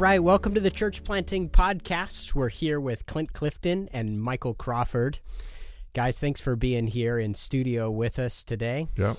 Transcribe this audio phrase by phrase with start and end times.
[0.00, 2.34] Right, welcome to the Church Planting Podcast.
[2.34, 5.18] We're here with Clint Clifton and Michael Crawford.
[5.92, 8.86] Guys, thanks for being here in studio with us today.
[8.96, 9.18] Yep.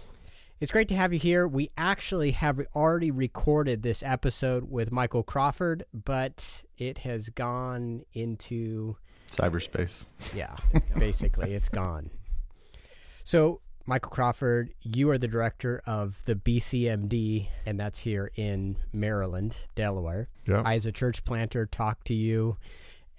[0.60, 1.48] It's great to have you here.
[1.48, 8.96] We actually have already recorded this episode with Michael Crawford, but it has gone into
[9.30, 10.08] cyberspace.
[10.34, 10.56] Yeah,
[10.98, 12.10] basically, it's gone.
[13.24, 19.58] So, Michael Crawford, you are the director of the BCMD, and that's here in Maryland,
[19.76, 20.30] Delaware.
[20.48, 20.62] Yeah.
[20.64, 22.58] I, as a church planter, talk to you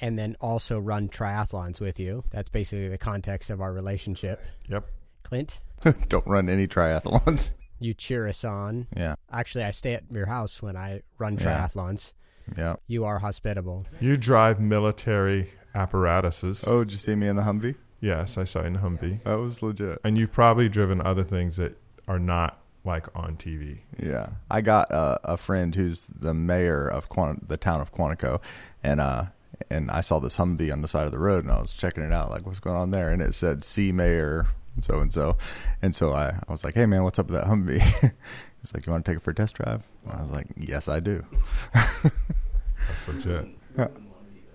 [0.02, 2.24] and then also run triathlons with you.
[2.30, 4.44] That's basically the context of our relationship.
[4.68, 4.90] Yep.
[5.22, 5.60] Clint?
[6.08, 7.54] Don't run any triathlons.
[7.78, 8.88] You cheer us on.
[8.96, 9.14] Yeah.
[9.32, 12.12] Actually, I stay at your house when I run triathlons.
[12.56, 12.76] Yeah.
[12.86, 13.86] You are hospitable.
[14.00, 16.64] You drive military apparatuses.
[16.66, 17.76] Oh, did you see me in the Humvee?
[18.02, 19.22] Yes, I saw you in the Humvee.
[19.22, 20.00] That was legit.
[20.02, 23.82] And you've probably driven other things that are not like on TV.
[23.96, 28.42] Yeah, I got uh, a friend who's the mayor of Quant- the town of Quantico,
[28.82, 29.26] and uh,
[29.70, 32.02] and I saw this Humvee on the side of the road, and I was checking
[32.02, 34.48] it out, like what's going on there, and it said "See Mayor
[34.80, 35.36] so and so,"
[35.80, 37.78] and so I, I was like, "Hey man, what's up with that Humvee?"
[38.60, 40.48] He's like, "You want to take it for a test drive?" And I was like,
[40.56, 41.24] "Yes, I do."
[41.72, 43.46] That's legit.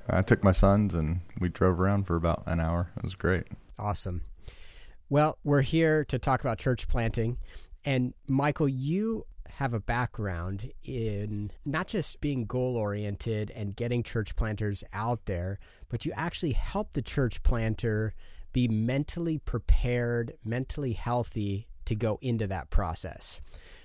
[0.10, 2.92] I took my sons and we drove around for about an hour.
[2.98, 3.44] It was great.
[3.78, 4.22] Awesome.
[5.10, 7.38] Well, we're here to talk about church planting.
[7.86, 14.36] And Michael, you have a background in not just being goal oriented and getting church
[14.36, 15.58] planters out there,
[15.90, 18.14] but you actually help the church planter
[18.54, 23.40] be mentally prepared, mentally healthy to go into that process.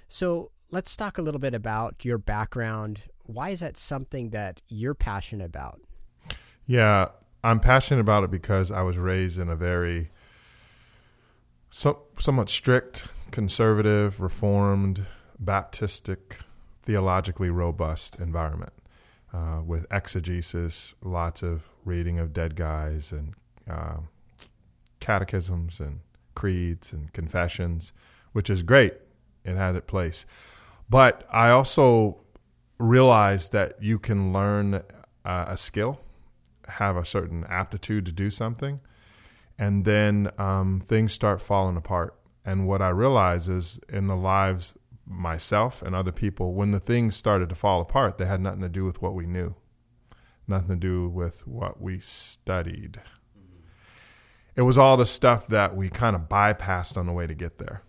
[0.08, 3.02] So let's talk a little bit about your background.
[3.24, 5.80] Why is that something that you're passionate about?
[6.72, 7.08] Yeah,
[7.44, 10.08] I'm passionate about it because I was raised in a very
[11.68, 15.04] so, somewhat strict, conservative, reformed,
[15.38, 16.40] Baptistic,
[16.80, 18.72] theologically robust environment
[19.34, 23.34] uh, with exegesis, lots of reading of dead guys and
[23.68, 23.98] uh,
[24.98, 26.00] catechisms and
[26.34, 27.92] creeds and confessions,
[28.32, 28.94] which is great.
[29.44, 30.24] It had its place.
[30.88, 32.22] But I also
[32.78, 34.76] realized that you can learn
[35.22, 36.00] uh, a skill
[36.68, 38.80] have a certain aptitude to do something,
[39.58, 42.14] and then um, things start falling apart.
[42.44, 47.14] And what I realize is in the lives myself and other people, when the things
[47.16, 49.54] started to fall apart, they had nothing to do with what we knew,
[50.48, 53.00] nothing to do with what we studied.
[54.56, 57.58] It was all the stuff that we kind of bypassed on the way to get
[57.58, 57.82] there.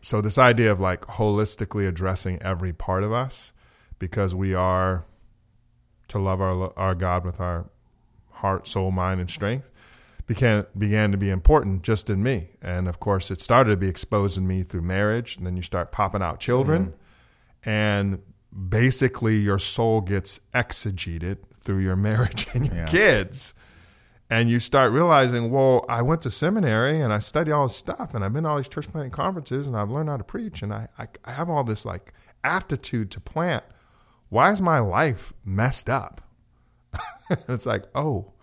[0.00, 3.52] So this idea of like holistically addressing every part of us,
[3.98, 5.06] because we are
[6.08, 7.70] to love our our God with our
[8.44, 9.70] heart, soul, mind, and strength
[10.26, 12.50] began began to be important just in me.
[12.60, 15.36] And of course, it started to be exposed in me through marriage.
[15.36, 16.86] And then you start popping out children,
[17.62, 17.70] mm-hmm.
[17.70, 18.22] and
[18.68, 22.84] basically your soul gets exegeted through your marriage and your yeah.
[22.84, 23.54] kids.
[24.30, 28.14] And you start realizing, well, I went to seminary and I studied all this stuff,
[28.14, 30.62] and I've been to all these church planting conferences, and I've learned how to preach,
[30.62, 32.12] and I, I, I have all this like
[32.42, 33.64] aptitude to plant.
[34.30, 36.22] Why is my life messed up?
[37.48, 38.33] it's like, oh,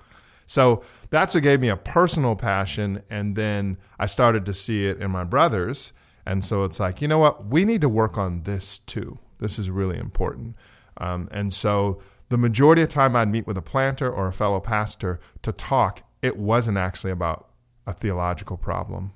[0.51, 3.03] so that's what gave me a personal passion.
[3.09, 5.93] And then I started to see it in my brothers.
[6.25, 7.45] And so it's like, you know what?
[7.45, 9.17] We need to work on this too.
[9.39, 10.57] This is really important.
[10.97, 14.59] Um, and so the majority of time I'd meet with a planter or a fellow
[14.59, 17.47] pastor to talk, it wasn't actually about
[17.87, 19.13] a theological problem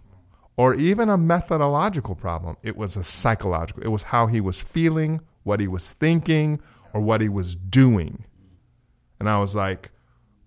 [0.56, 2.56] or even a methodological problem.
[2.64, 3.84] It was a psychological.
[3.84, 6.62] It was how he was feeling, what he was thinking,
[6.94, 8.24] or what he was doing.
[9.20, 9.92] And I was like,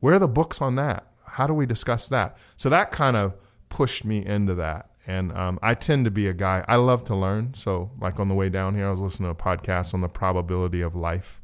[0.01, 1.07] where are the books on that?
[1.25, 2.39] How do we discuss that?
[2.57, 3.35] So that kind of
[3.69, 4.91] pushed me into that.
[5.07, 7.55] And um, I tend to be a guy, I love to learn.
[7.55, 10.09] So, like on the way down here, I was listening to a podcast on the
[10.09, 11.41] probability of life.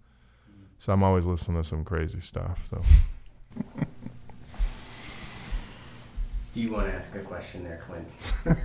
[0.78, 2.68] So, I'm always listening to some crazy stuff.
[2.68, 2.82] So,
[6.54, 8.08] do you want to ask a question there, Clint?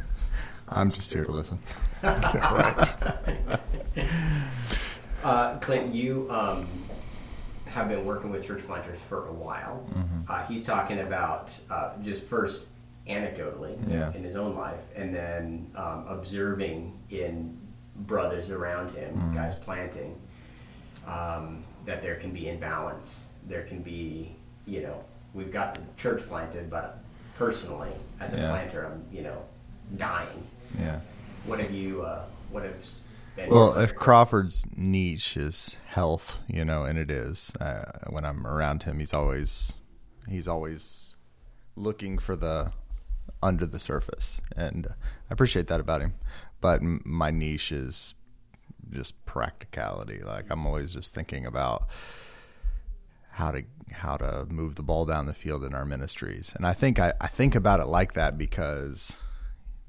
[0.67, 1.59] I'm just here to listen.
[2.03, 2.95] right.
[5.23, 6.67] uh, Clint, you um,
[7.69, 9.85] have been working with church planters for a while.
[9.93, 10.21] Mm-hmm.
[10.27, 12.63] Uh, he's talking about uh, just first
[13.07, 14.11] anecdotally yeah.
[14.13, 17.57] in his own life, and then um, observing in
[17.95, 19.35] brothers around him, mm-hmm.
[19.35, 20.19] guys planting,
[21.05, 23.25] um, that there can be imbalance.
[23.47, 24.35] There can be,
[24.65, 26.99] you know, we've got the church planted, but
[27.37, 28.49] personally, as a yeah.
[28.49, 29.41] planter, I'm, you know,
[29.97, 30.43] dying.
[30.79, 30.99] Yeah.
[31.45, 32.01] What have you?
[32.03, 32.73] Uh, what have
[33.47, 38.83] well, if Crawford's niche is health, you know, and it is, uh, when I'm around
[38.83, 39.73] him, he's always
[40.27, 41.15] he's always
[41.75, 42.73] looking for the
[43.41, 44.87] under the surface, and
[45.29, 46.15] I appreciate that about him.
[46.61, 48.15] But my niche is
[48.91, 50.21] just practicality.
[50.21, 51.85] Like I'm always just thinking about
[53.31, 56.53] how to how to move the ball down the field in our ministries.
[56.55, 59.17] And I think I, I think about it like that because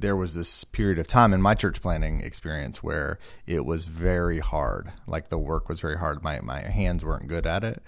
[0.00, 4.38] there was this period of time in my church planting experience where it was very
[4.38, 4.92] hard.
[5.06, 6.22] Like the work was very hard.
[6.22, 7.82] My my hands weren't good at it.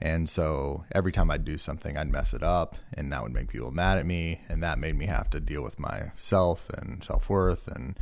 [0.00, 3.48] And so every time I'd do something, I'd mess it up, and that would make
[3.48, 7.28] people mad at me, and that made me have to deal with myself and self
[7.28, 7.98] worth, and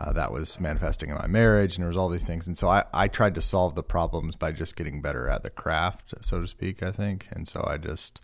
[0.00, 2.48] uh, that was manifesting in my marriage, and there was all these things.
[2.48, 5.50] And so I, I tried to solve the problems by just getting better at the
[5.50, 6.82] craft, so to speak.
[6.82, 8.20] I think, and so I just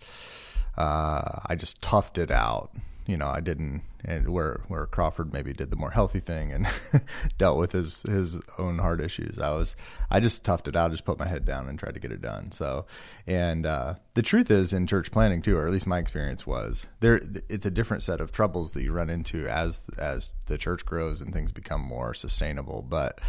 [0.76, 2.72] uh, I just toughed it out
[3.06, 3.82] you know, I didn't,
[4.26, 6.66] where where Crawford maybe did the more healthy thing and
[7.38, 9.38] dealt with his his own heart issues.
[9.38, 9.76] I was,
[10.10, 12.20] I just toughed it out, just put my head down and tried to get it
[12.20, 12.52] done.
[12.52, 12.86] So,
[13.26, 16.86] and uh, the truth is, in church planting too, or at least my experience was
[17.00, 17.20] there.
[17.48, 21.20] It's a different set of troubles that you run into as as the church grows
[21.20, 23.20] and things become more sustainable, but.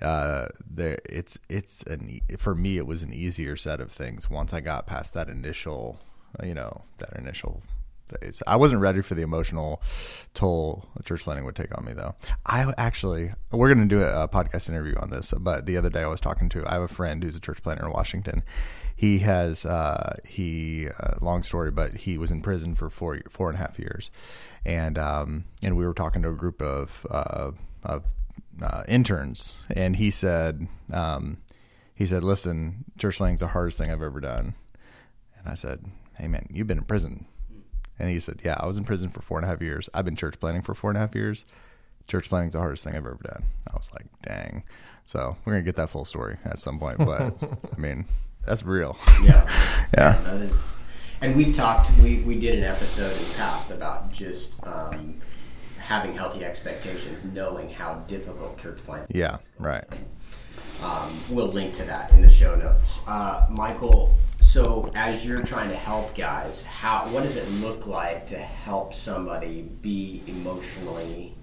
[0.00, 4.52] Uh, there, it's it's an for me it was an easier set of things once
[4.52, 6.00] I got past that initial,
[6.42, 7.62] you know, that initial
[8.20, 8.42] days.
[8.46, 9.82] I wasn't ready for the emotional
[10.34, 12.14] toll church planting would take on me, though.
[12.46, 16.02] I actually, we're going to do a, podcast interview on this, but the other day
[16.02, 18.42] I was talking to, I have a friend who's a church planter in Washington.
[18.94, 23.48] He has, uh, he, uh, long story, but he was in prison for four, four
[23.48, 24.10] and a half years.
[24.64, 28.04] And, um, and we were talking to a group of, uh, of,
[28.60, 31.38] uh, interns, and he said, um,
[31.94, 34.54] he said, listen, church planting's the hardest thing I've ever done.
[35.38, 35.84] And I said,
[36.18, 37.26] hey man, you've been in prison
[37.98, 39.88] and he said, Yeah, I was in prison for four and a half years.
[39.94, 41.44] I've been church planting for four and a half years.
[42.08, 43.44] Church planting's the hardest thing I've ever done.
[43.72, 44.64] I was like, Dang.
[45.04, 46.98] So we're going to get that full story at some point.
[46.98, 47.34] But
[47.76, 48.04] I mean,
[48.46, 48.96] that's real.
[49.22, 49.44] Yeah.
[49.96, 50.22] yeah.
[50.22, 50.48] yeah
[51.22, 55.20] and we've talked, we, we did an episode in the past about just um,
[55.78, 59.84] having healthy expectations, knowing how difficult church planting Yeah, right.
[60.82, 62.98] Um, we'll link to that in the show notes.
[63.06, 64.16] Uh, Michael,
[64.52, 68.92] so as you're trying to help guys, how what does it look like to help
[68.92, 71.34] somebody be emotionally,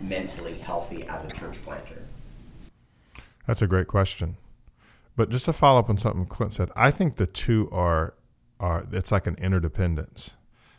[0.00, 2.02] mentally healthy as a church planter?
[3.46, 4.38] That's a great question.
[5.14, 8.14] But just to follow up on something Clint said, I think the two are
[8.58, 10.38] are it's like an interdependence.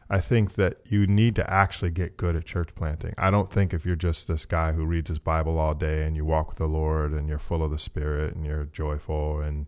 [0.09, 3.13] I think that you need to actually get good at church planting.
[3.15, 6.15] I don't think if you're just this guy who reads his Bible all day and
[6.15, 9.67] you walk with the Lord and you're full of the Spirit and you're joyful and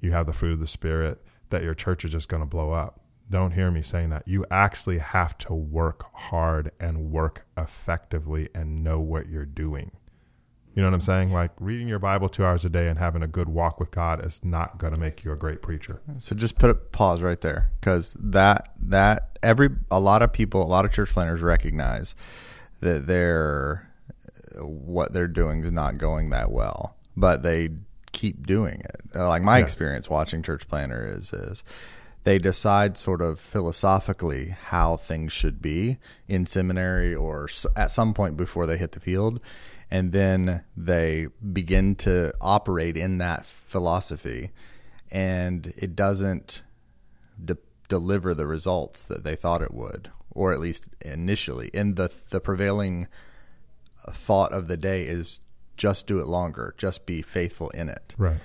[0.00, 2.72] you have the fruit of the Spirit, that your church is just going to blow
[2.72, 3.00] up.
[3.28, 4.26] Don't hear me saying that.
[4.26, 9.92] You actually have to work hard and work effectively and know what you're doing.
[10.74, 11.32] You know what I'm saying?
[11.32, 14.24] Like reading your Bible two hours a day and having a good walk with God
[14.24, 16.00] is not going to make you a great preacher.
[16.18, 20.62] So just put a pause right there because that that every a lot of people,
[20.62, 22.14] a lot of church planters recognize
[22.80, 23.90] that they're
[24.58, 27.70] what they're doing is not going that well, but they
[28.12, 29.00] keep doing it.
[29.14, 29.70] Uh, like my yes.
[29.70, 31.64] experience watching church planter is is
[32.24, 35.98] they decide sort of philosophically how things should be
[36.28, 39.40] in seminary or at some point before they hit the field
[39.90, 44.50] and then they begin to operate in that philosophy
[45.10, 46.62] and it doesn't
[47.42, 47.56] de-
[47.88, 52.40] deliver the results that they thought it would or at least initially and the the
[52.40, 53.08] prevailing
[54.10, 55.40] thought of the day is
[55.80, 58.14] just do it longer, just be faithful in it.
[58.18, 58.36] Right.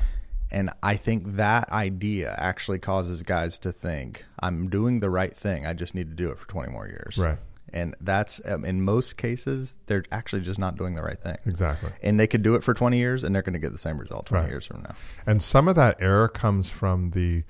[0.52, 5.66] And I think that idea actually causes guys to think, I'm doing the right thing.
[5.66, 7.18] I just need to do it for 20 more years.
[7.18, 7.38] Right.
[7.74, 11.36] And that's, um, in most cases, they're actually just not doing the right thing.
[11.46, 11.90] Exactly.
[12.02, 13.98] And they could do it for 20 years and they're going to get the same
[13.98, 14.50] result 20 right.
[14.50, 14.96] years from now.
[15.26, 17.44] And some of that error comes from the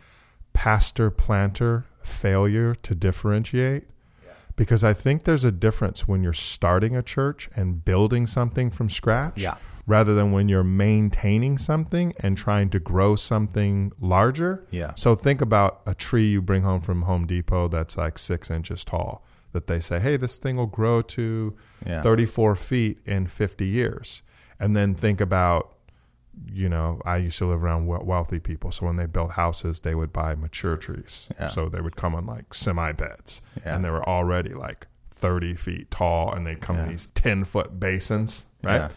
[0.54, 3.84] pastor planter failure to differentiate
[4.56, 8.90] because I think there's a difference when you're starting a church and building something from
[8.90, 9.58] scratch yeah.
[9.88, 14.66] Rather than when you're maintaining something and trying to grow something larger.
[14.72, 14.94] Yeah.
[14.96, 18.84] So think about a tree you bring home from Home Depot that's like six inches
[18.84, 22.02] tall that they say, hey, this thing will grow to yeah.
[22.02, 24.22] 34 feet in 50 years.
[24.60, 25.76] And then think about
[26.52, 28.72] you know, I used to live around wealthy people.
[28.72, 31.30] So when they built houses, they would buy mature trees.
[31.40, 31.48] Yeah.
[31.48, 33.76] So they would come on like semi beds, yeah.
[33.76, 37.80] and they were already like thirty feet tall, and they'd come in these ten foot
[37.80, 38.92] basins, right?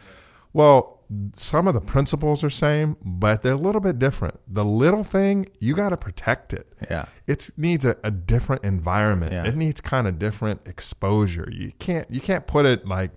[0.53, 1.01] Well,
[1.35, 4.41] some of the principles are same, but they're a little bit different.
[4.47, 6.67] The little thing, you got to protect it.
[6.91, 9.33] Yeah, it needs a, a different environment.
[9.47, 11.49] It needs kind of different exposure.
[11.51, 13.13] You can't you can't put it like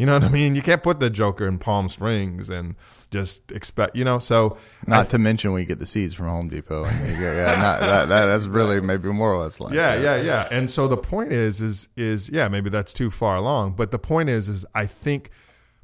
[0.00, 0.54] you know what I mean?
[0.54, 2.74] You can't put the Joker in Palm Springs and
[3.10, 4.18] just expect, you know.
[4.18, 4.56] So,
[4.86, 6.84] not I, to mention when you get the seeds from Home Depot.
[6.86, 9.74] yeah, not, that, that, that's really maybe more or less like.
[9.74, 10.02] Yeah, that.
[10.02, 10.48] yeah, yeah.
[10.50, 13.74] And so the point is, is, is yeah, maybe that's too far along.
[13.74, 15.32] But the point is, is I think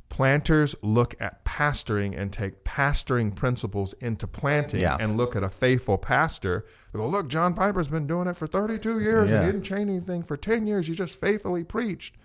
[0.09, 4.97] planters look at pastoring and take pastoring principles into planting Yeah.
[5.01, 6.65] and look at a faithful pastor.
[6.93, 9.89] They go, look, John Piper's been doing it for 32 years and he didn't change
[9.91, 10.87] anything for 10 years.
[10.87, 12.17] He just faithfully preached.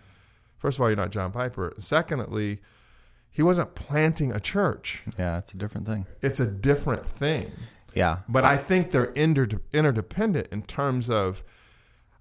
[0.58, 1.74] First of all, you're not John Piper.
[1.80, 2.60] Secondly,
[3.32, 5.04] he wasn't planting a church.
[5.18, 6.06] Yeah, it's a different thing.
[6.22, 7.52] It's a different thing.
[7.94, 11.44] Yeah, But I think they're inter- interdependent in terms of,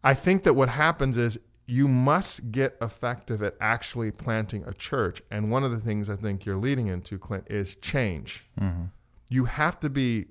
[0.02, 1.38] I think that what happens is
[1.70, 5.22] you must get effective at actually planting a church.
[5.30, 8.44] And one of the things I think you're leading into, Clint, is change.
[8.60, 8.84] Mm-hmm.
[9.28, 10.26] You have to be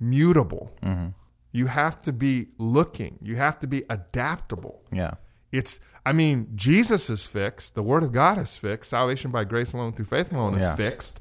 [0.00, 0.72] mutable.
[0.82, 1.08] Mm-hmm.
[1.52, 3.18] You have to be looking.
[3.22, 4.82] You have to be adaptable.
[4.92, 5.14] yeah,
[5.50, 7.74] It's, I mean, Jesus is fixed.
[7.74, 8.90] The Word of God is fixed.
[8.90, 10.76] Salvation by grace alone through faith alone is Yeah.
[10.76, 11.20] fixed.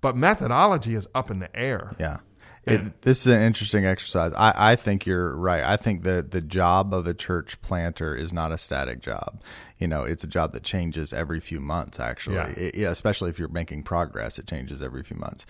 [0.00, 1.92] But methodology is up in the air.
[1.98, 2.18] yeah.
[2.70, 4.32] It, this is an interesting exercise.
[4.34, 5.62] I, I think you're right.
[5.64, 9.40] I think that the job of a church planter is not a static job.
[9.78, 11.98] You know, it's a job that changes every few months.
[12.00, 12.48] Actually, Yeah.
[12.56, 15.46] It- yeah, especially if you're making progress, it changes every few months.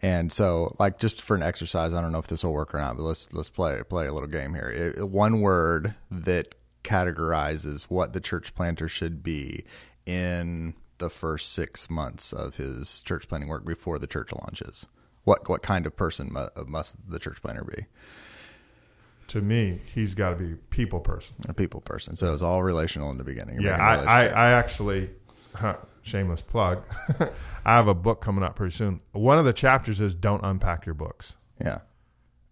[0.00, 2.78] And so, like, just for an exercise, I don't know if this will work or
[2.78, 4.68] not, but let's let's play play a little game here.
[4.96, 9.64] It, one word that categorizes what the church planter should be
[10.06, 14.86] in the first six months of his church planting work before the church launches.
[15.24, 17.84] What what kind of person mu- uh, must the church planter be?
[19.28, 21.36] To me, he's got to be a people person.
[21.48, 22.16] A people person.
[22.16, 23.60] So it's all relational in the beginning.
[23.60, 24.24] You're Yeah, I, I.
[24.26, 25.10] I actually,
[25.54, 26.82] huh, shameless plug,
[27.64, 29.00] I have a book coming up pretty soon.
[29.12, 31.36] One of the chapters is don't unpack your books.
[31.64, 31.78] yeah,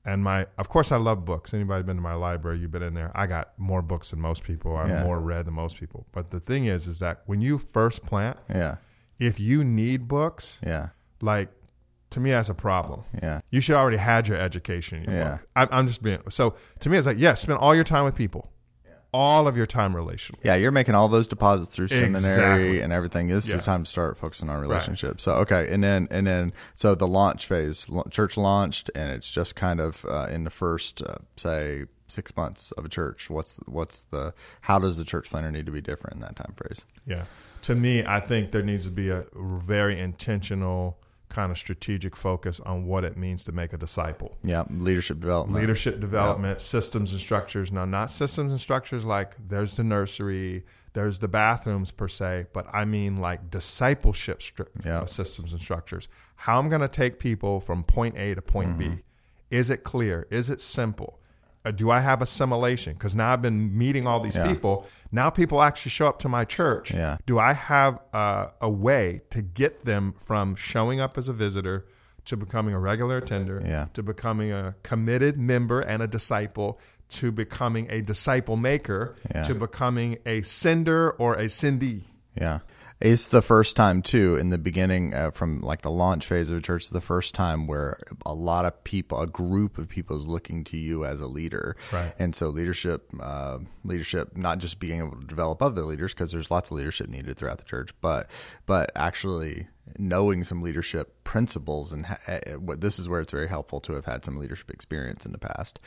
[0.07, 1.53] And my, of course, I love books.
[1.53, 2.61] Anybody been to my library?
[2.61, 3.11] You've been in there.
[3.15, 4.75] I got more books than most people.
[4.77, 5.05] I'm Yeah.
[5.05, 6.07] more read than most people.
[6.13, 8.77] But the thing is, is that when you first plant, yeah,
[9.19, 11.51] if you need books, yeah, like
[12.11, 13.03] to me, that's a problem.
[13.23, 15.39] yeah, You should already had your education in your Yeah.
[15.57, 16.55] I'm, I'm just being so.
[16.81, 18.51] To me, it's like yes, spend all your time with people,
[19.13, 20.39] all of your time relational.
[20.45, 20.55] yeah.
[20.55, 22.81] You're making all those deposits through seminary Exactly.
[22.81, 23.27] and everything.
[23.29, 25.23] This is the time to start focusing on relationships.
[25.25, 29.57] So okay, and then and then so the launch phase, church launched, and it's just
[29.57, 33.31] kind of uh, in the first uh, say six months of a church.
[33.31, 36.55] What's what's the how does the church planter need to be different in that time
[36.57, 36.85] phrase?
[37.05, 37.25] Yeah.
[37.63, 40.99] To me, I think there needs to be a very intentional
[41.31, 44.37] kind of strategic focus on what it means to make a disciple.
[44.43, 45.59] Yeah, leadership development.
[45.59, 47.73] Leadership development, systems and structures.
[47.73, 52.67] Now, not systems and structures like there's the nursery, there's the bathrooms per se, but
[52.75, 56.09] I mean like discipleship stru- uh, systems and structures.
[56.35, 58.97] How I'm going to take people from point A to point Mm-hmm.
[58.97, 59.03] B.
[59.51, 60.27] Is it clear?
[60.31, 61.20] Is it simple?
[61.65, 62.95] Uh, do I have assimilation?
[62.95, 64.47] Because now I've been meeting all these Yeah.
[64.49, 64.87] people.
[65.13, 66.91] Now people actually show up to my church.
[66.93, 67.19] Yeah.
[67.27, 71.85] Do I have uh, a way to get them from showing up as a visitor
[72.25, 73.87] to becoming a regular attender, Yeah.
[73.95, 76.79] to becoming a committed member and a disciple,
[77.11, 79.15] to becoming a disciple maker,
[79.45, 82.05] to becoming a sender or a sendee?
[82.35, 82.61] Yeah.
[83.01, 86.59] It's the first time too in the beginning uh, from like the launch phase of
[86.59, 86.91] a church.
[86.91, 90.77] The first time where a lot of people, a group of people, is looking to
[90.77, 92.13] you as a leader, Right.
[92.19, 96.51] And so leadership, uh, leadership, not just being able to develop other leaders because there's
[96.51, 98.31] lots of leadership needed throughout the church, but
[98.67, 103.49] but actually knowing some leadership principles and ha- uh, what this is where it's very
[103.49, 105.81] helpful to have had some leadership experience in the past.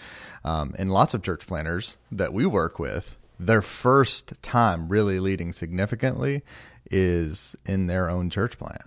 [0.44, 5.52] Um, and lots of church planters that we work with, their first time really leading
[5.52, 6.44] significantly
[6.92, 8.82] is in their own church plant.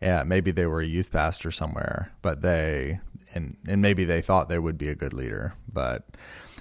[0.00, 3.00] Yeah, maybe they were a youth pastor somewhere, but they
[3.34, 6.04] and and maybe they thought they would be a good leader, but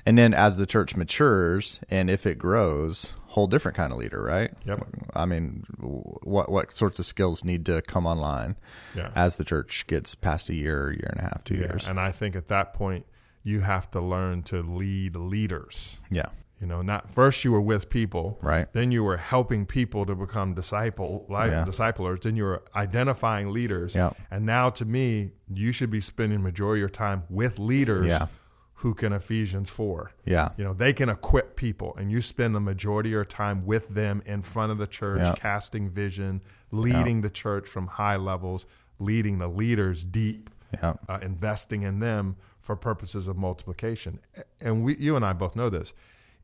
[0.05, 4.21] and then as the church matures and if it grows, whole different kind of leader,
[4.24, 4.51] right?
[4.65, 4.88] Yep.
[5.15, 8.55] I mean, what what sorts of skills need to come online
[8.95, 9.12] Yeah.
[9.15, 11.88] as the church gets past a year, year and a half, two years?
[11.88, 13.05] And I think at that point,
[13.43, 16.00] you have to learn to lead leaders.
[16.12, 16.27] Yeah,
[16.59, 18.71] You know, not first you were with people, Right.
[18.73, 21.63] Then you were helping people to become disciple, like Yeah.
[21.63, 22.19] disciplers.
[22.19, 24.11] Then you were identifying leaders, Yeah.
[24.29, 28.27] And now, to me, you should be spending majority of your time with leaders, Yeah.
[28.75, 30.49] who can Ephesians four, Yeah.
[30.57, 33.87] You know, they can equip people, and you spend the majority of your time with
[33.89, 35.35] them in front of the church, Yeah.
[35.35, 38.65] casting vision, leading the church from high levels,
[38.99, 44.19] leading the leaders deep yeah, uh, investing in them for purposes of multiplication.
[44.61, 45.93] And we, you and I both know this.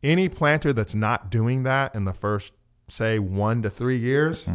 [0.06, 2.54] Any planter that's not doing that in the first,
[2.88, 4.48] say, one to three years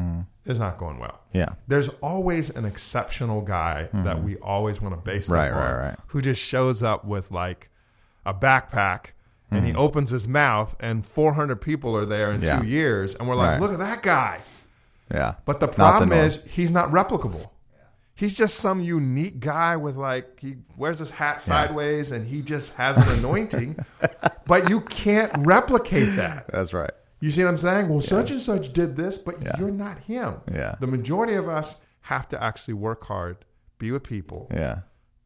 [0.45, 1.21] is not going well.
[1.33, 5.57] yeah, There's always an exceptional guy that we always want to base that Right, on,
[5.57, 5.97] right, right.
[6.09, 7.69] who just shows up with like
[8.25, 9.13] a backpack
[9.51, 9.79] and he hmm.
[9.79, 12.61] opens his mouth and 400 people are there in Yeah.
[12.61, 13.61] two years, and we're like, Right.
[13.61, 14.41] look at that guy.
[15.13, 15.35] yeah.
[15.45, 16.21] But the problem norm.
[16.25, 17.51] is he's not replicable.
[18.21, 22.75] He's just some unique guy with like he wears his hat sideways and he just
[22.75, 23.77] has an anointing.
[24.47, 26.47] but you can't replicate that.
[26.49, 26.91] that's right.
[27.21, 27.89] You see what I'm saying?
[27.89, 29.53] Well, such and such did this, but Yeah.
[29.59, 30.35] you're not him.
[30.53, 30.75] Yeah.
[30.79, 33.39] The majority of us have to actually work hard,
[33.79, 34.81] be with people, Yeah.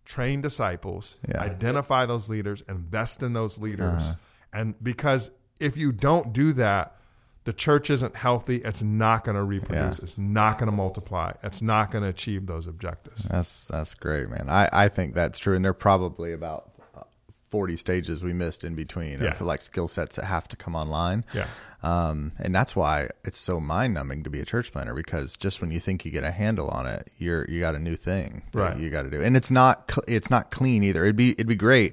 [0.05, 1.41] train disciples, Yeah.
[1.41, 4.05] identify those leaders, invest in those leaders.
[4.11, 4.15] Uh-huh.
[4.53, 6.97] And because if you don't do that,
[7.45, 8.57] the church isn't healthy.
[8.65, 9.99] It's not going to reproduce.
[9.99, 10.03] Yeah.
[10.05, 11.33] It's not going to multiply.
[11.43, 13.25] It's not going to achieve those objectives.
[13.25, 14.49] That's that's great, man.
[14.49, 17.03] I, I think that's true, and there are probably about uh,
[17.51, 19.33] forty stages we missed in between Yeah.
[19.33, 21.25] of like skill sets that have to come online.
[21.35, 21.47] Yeah.
[21.83, 25.61] Um, and that's why it's so mind numbing to be a church planter because just
[25.61, 28.43] when you think you get a handle on it, you're you got a new thing
[28.53, 28.77] that Right.
[28.79, 31.05] you got to do, and it's not it's not clean either.
[31.05, 31.93] It'd be it'd be great.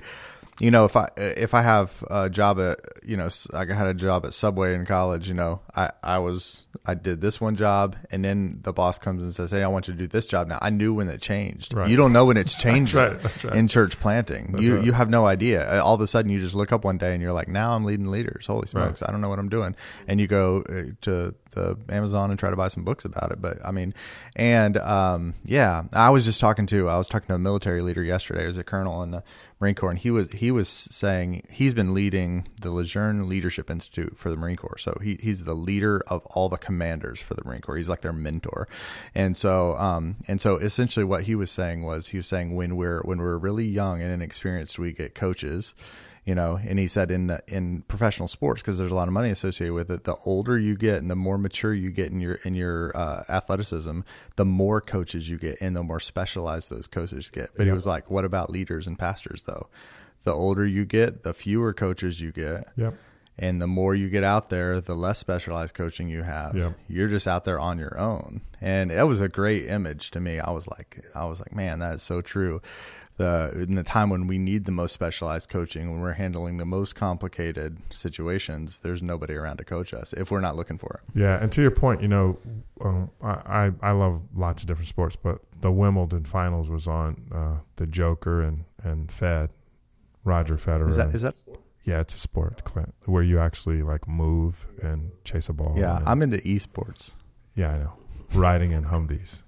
[0.62, 3.96] You know, if I if I have a job at you know I had a
[3.96, 7.96] job at Subway in college, you know, I I was I did this one job,
[8.12, 10.48] and then the boss comes and says, "Hey, I want you to do this job
[10.48, 11.74] now." I knew when it changed.
[11.74, 11.90] Right.
[11.90, 13.56] You don't know when it's changing right, that's right.
[13.56, 14.56] in church planting.
[14.60, 14.86] you right.
[14.86, 15.82] you have no idea.
[15.82, 17.84] All of a sudden, you just look up one day and you're like, "Now I'm
[17.84, 19.76] leading leaders." Holy smokes, I don't know what I'm doing.
[20.08, 23.42] And you go uh, to the Amazon and try to buy some books about it.
[23.42, 23.94] But I mean,
[24.36, 28.04] and um, yeah, I was just talking to I was talking to a military leader
[28.04, 28.46] yesterday.
[28.46, 29.24] Was a colonel in the
[29.60, 34.18] Marine Corps, and he was he was saying he's been leading the Lejeune Leadership Institute
[34.18, 34.80] for the Marine Corps.
[34.80, 37.78] So he, he's the leader of all the commanders for the Marine Corps.
[37.78, 38.68] He's like their mentor,
[39.14, 42.76] and so um, and so essentially what he was saying was he was saying when
[42.76, 45.76] we're when we're really young and inexperienced, we get coaches
[46.24, 49.30] you know and he said in in professional sports because there's a lot of money
[49.30, 52.36] associated with it the older you get and the more mature you get in your
[52.44, 54.02] in your uh, athleticism
[54.36, 57.86] the more coaches you get and the more specialized those coaches get but he was
[57.88, 59.68] like what about leaders and pastors though
[60.24, 62.94] the older you get the fewer coaches you get Yep.
[63.40, 66.54] and the more you get out there, the less specialized coaching you have.
[66.56, 66.78] Yep.
[66.88, 68.42] You're just out there on your own.
[68.60, 70.40] And it was a great image to me.
[70.40, 72.62] I was like I was like, man, that is so true.
[73.22, 76.66] The in the time when we need the most specialized coaching, when we're handling the
[76.66, 81.20] most complicated situations, there's nobody around to coach us if we're not looking for it.
[81.20, 82.40] Yeah, and to your point, you know,
[82.84, 87.58] um, I, I love lots of different sports, but the Wimbledon finals was on uh,
[87.76, 89.50] the Joker and and Fed,
[90.24, 90.88] Roger Federer.
[90.88, 91.36] Is that is that
[91.84, 95.76] yeah, it's a sport, Clint, where you actually like move and chase a ball.
[95.78, 97.16] Yeah, and- I'm into esports.
[97.56, 97.94] yeah, I know,
[98.34, 99.44] riding in Humvees.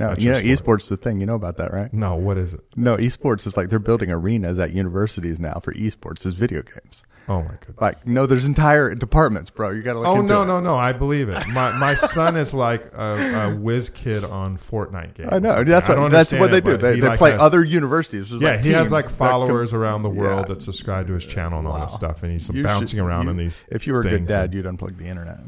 [0.00, 0.80] No, you know, sport.
[0.80, 1.20] esports the thing.
[1.20, 1.92] You know about that, right?
[1.92, 2.60] No, what is it?
[2.76, 7.04] No, esports is like they're building arenas at universities now for esports as video games.
[7.28, 7.80] Oh my goodness!
[7.80, 9.70] Like, no, there's entire departments, bro.
[9.70, 10.46] You got to look Oh no it.
[10.46, 10.76] no no!
[10.78, 11.36] I believe it.
[11.52, 15.28] My my son is like a, a whiz kid on Fortnite games.
[15.32, 15.62] I know.
[15.62, 16.76] That's what, that's what they do.
[16.78, 18.30] They, they like, play has- other universities.
[18.30, 20.54] There's Yeah, like he has like followers com- around the world Yeah.
[20.54, 21.84] that subscribe to his channel and all Wow.
[21.84, 23.64] this stuff, and he's You bouncing should- around you- in these.
[23.68, 25.38] If you were a good dad, and- you'd unplug the internet.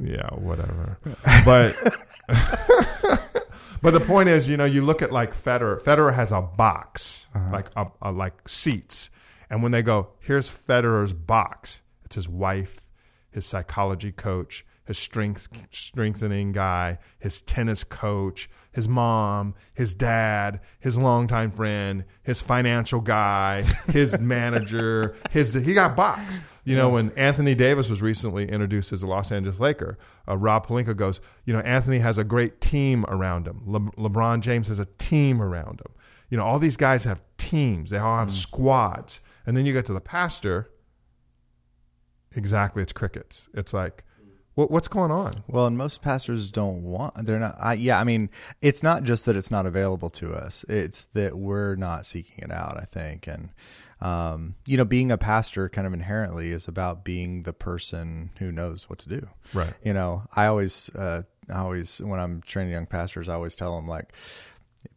[0.00, 0.98] yeah, whatever.
[1.44, 1.76] But
[3.82, 5.80] but the point is, you know, you look at like Federer.
[5.80, 7.50] Federer has a box, Uh-huh.
[7.52, 9.10] like a, a, like seats,
[9.50, 11.82] and when they go, here's Federer's box.
[12.04, 12.90] It's his wife,
[13.30, 20.96] his psychology coach, his strength strengthening guy, his tennis coach, his mom, his dad, his
[20.98, 23.62] longtime friend, his financial guy,
[23.92, 26.40] his manager, his he got box.
[26.64, 30.66] You know, when Anthony Davis was recently introduced as a Los Angeles Laker, uh, Rob
[30.66, 33.62] Pelinka goes, you know, Anthony has a great team around him.
[33.64, 35.92] Le- LeBron James has a team around him.
[36.30, 37.90] You know, all these guys have teams.
[37.90, 39.20] They all have squads.
[39.46, 40.70] And then you get to the pastor.
[42.36, 43.48] Exactly, it's crickets.
[43.54, 44.04] It's like,
[44.58, 45.44] what, what's going on?
[45.46, 47.14] Well, and most pastors don't want.
[47.24, 47.54] They're not.
[47.60, 48.28] I, yeah, I mean,
[48.60, 50.64] it's not just that it's not available to us.
[50.68, 52.76] It's that we're not seeking it out.
[52.76, 53.50] I think, and
[54.00, 58.50] um, you know, being a pastor kind of inherently is about being the person who
[58.50, 59.28] knows what to do.
[59.54, 59.74] Right.
[59.84, 63.76] You know, I always, uh, I always, when I'm training young pastors, I always tell
[63.76, 64.12] them like,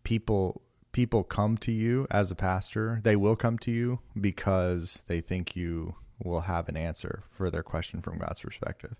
[0.03, 2.99] people, people come to you as a pastor.
[3.03, 7.63] They will come to you because they think you will have an answer for their
[7.63, 8.95] question from God's perspective.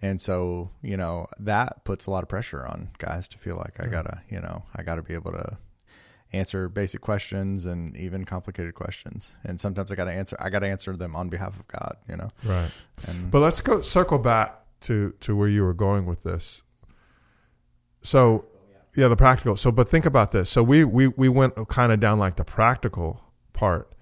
[0.00, 3.80] And so, you know, that puts a lot of pressure on guys to feel like
[3.80, 5.58] I gotta, you know, I gotta be able to
[6.32, 9.34] answer basic questions and even complicated questions.
[9.44, 12.28] And sometimes I gotta answer, I gotta answer them on behalf of God, you know?
[12.44, 12.70] Right.
[13.06, 16.62] And But let's go circle back to to where you were going with this.
[18.00, 18.44] So,
[18.94, 19.56] yeah, the practical.
[19.56, 20.50] So, but think about this.
[20.50, 23.92] So we we we went kind of down like the practical part.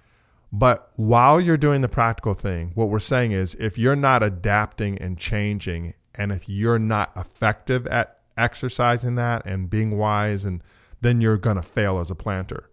[0.59, 4.97] But while you're doing the practical thing, what we're saying is if you're not adapting
[4.97, 10.63] and changing and if you're not effective at exercising that and being wise and
[11.01, 12.71] then you're going to fail as a planter.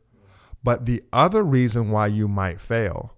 [0.62, 3.16] But the other reason why you might fail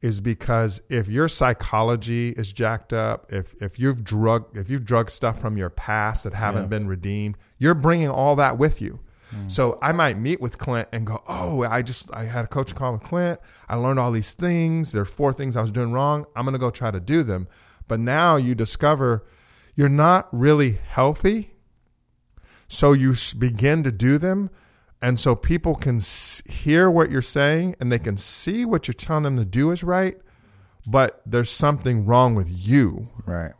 [0.00, 5.10] is because if your psychology is jacked up, if if you've drug if you've drug
[5.10, 6.68] stuff from your past that haven't Yeah.
[6.68, 8.98] been redeemed, you're bringing all that with you.
[9.34, 9.50] Mm.
[9.50, 12.76] So I might meet with Clint and go, "Oh, I just I had a coaching
[12.76, 13.40] call with Clint.
[13.68, 14.92] I learned all these things.
[14.92, 16.26] There are four things I was doing wrong.
[16.34, 17.48] I'm going to go try to do them."
[17.86, 19.24] But now you discover
[19.78, 21.52] you're not really healthy.
[22.66, 24.50] So you begin to do them.
[25.00, 26.00] And so people can
[26.48, 29.84] hear what you're saying and they can see what you're telling them to do is
[29.84, 30.16] right.
[30.84, 33.10] But there's something wrong with you.
[33.24, 33.52] Right.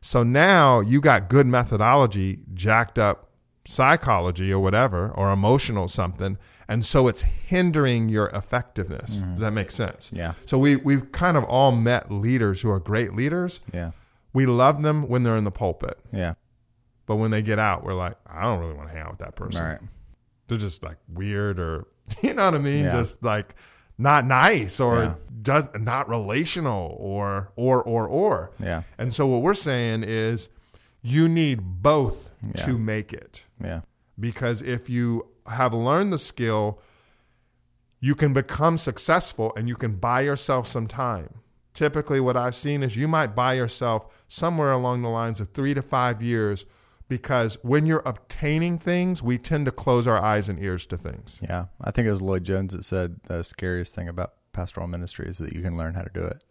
[0.00, 3.25] So now you got good methodology, jacked up
[3.66, 9.16] psychology or whatever, or emotional something, and so it's hindering your effectiveness.
[9.16, 9.36] Does mm-hmm.
[9.36, 10.10] that make sense?
[10.12, 10.34] Yeah.
[10.46, 13.60] So we we've kind of all met leaders who are great leaders.
[13.72, 13.92] Yeah.
[14.32, 16.34] We love them when they're in the pulpit, Yeah.
[17.06, 19.20] but when they get out, we're like, I don't really want to hang out with
[19.20, 19.64] that person.
[19.64, 19.80] Right.
[20.48, 21.86] They're just like weird, or
[22.22, 22.84] you know what I mean?
[22.84, 22.92] Yeah.
[22.92, 23.54] Just like
[23.98, 25.14] not nice, or Yeah.
[25.42, 28.50] does not relational, or or or or.
[28.60, 28.82] Yeah.
[28.98, 30.50] And so what we're saying is
[31.02, 32.64] you need both Yeah.
[32.64, 33.46] to make it.
[33.62, 33.80] Yeah.
[34.18, 36.80] Because if you have learned the skill,
[38.00, 41.40] you can become successful and you can buy yourself some time.
[41.74, 45.74] Typically, what I've seen is you might buy yourself somewhere along the lines of three
[45.74, 46.64] to five years
[47.08, 51.40] because when you're obtaining things, we tend to close our eyes and ears to things.
[51.46, 51.66] Yeah.
[51.80, 55.38] I think it was Lloyd Jones that said the scariest thing about pastoral ministry is
[55.38, 56.42] that you can learn how to do it.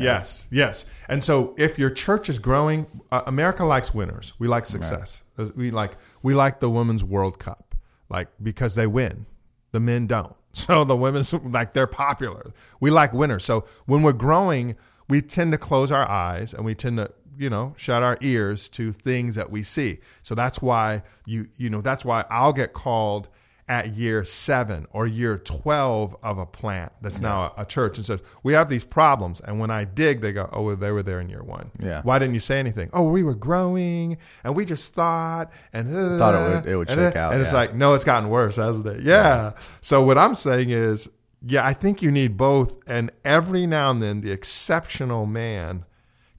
[0.00, 0.84] Yes, yes.
[1.08, 4.32] And so if your church is growing, uh, America likes winners.
[4.38, 5.24] We like success.
[5.54, 7.74] We like we like the women's World Cup,
[8.08, 9.26] like because they win.
[9.72, 10.34] The men don't.
[10.56, 12.52] So the women's like they're popular.
[12.78, 13.44] We like winners.
[13.44, 14.76] So when we're growing,
[15.08, 18.68] we tend to close our eyes and we tend to you know shut our ears
[18.70, 19.98] to things that we see.
[20.22, 23.28] So that's why you you know that's why I'll get called
[23.68, 28.04] at year seven or year 12 of a plant that's now a, a church and
[28.04, 29.40] says, We have these problems.
[29.40, 31.70] And when I dig, they go, Oh, well, they were there in year one.
[31.78, 32.02] Yeah.
[32.02, 32.90] Why didn't you say anything?
[32.92, 36.90] Oh, we were growing and we just thought and uh, Thought it would- it would
[36.90, 37.58] and out, And it's yeah.
[37.58, 39.02] like, No, it's gotten worse, hasn't it?
[39.02, 39.52] Yeah.
[39.80, 41.08] So what I'm saying is,
[41.46, 42.78] yeah, I think you need both.
[42.86, 45.84] And every now and then, the exceptional man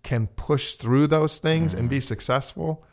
[0.03, 2.01] can push through those things and be mm-hmm.
[2.01, 2.83] successful.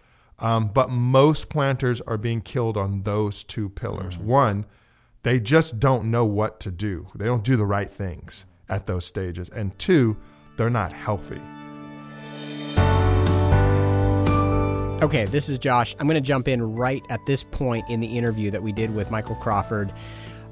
[0.43, 4.19] Um, but most planters are being killed on those two pillars.
[4.19, 4.67] One,
[5.23, 7.07] they just don't know what to do.
[7.15, 9.49] They don't do the right things at those stages.
[9.49, 10.17] And two,
[10.57, 11.41] they're not healthy.
[15.03, 15.95] Okay, this is Josh.
[15.99, 18.95] I'm going to jump in right at this point in the interview that we did
[18.95, 19.93] with Michael Crawford.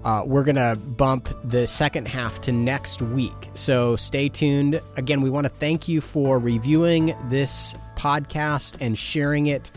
[0.05, 3.51] Uh, we're going to bump the second half to next week.
[3.55, 4.81] So stay tuned.
[4.97, 9.71] Again, we want to thank you for reviewing this podcast and sharing it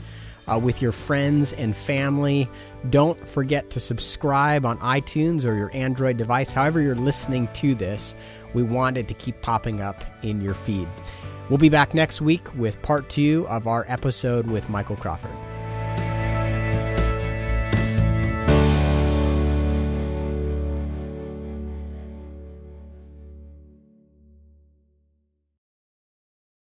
[0.48, 2.50] uh, with your friends and family.
[2.90, 8.16] Don't forget to subscribe on iTunes or your Android device, however, you're listening to this.
[8.54, 10.88] We want it to keep popping up in your feed.
[11.50, 15.53] We'll be back next week with part two of our episode with Michael Crawford.